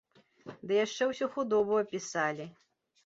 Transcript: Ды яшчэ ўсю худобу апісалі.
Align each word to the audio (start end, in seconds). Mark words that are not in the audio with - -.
Ды 0.71 0.79
яшчэ 0.85 1.03
ўсю 1.11 1.29
худобу 1.35 1.77
апісалі. 1.83 2.49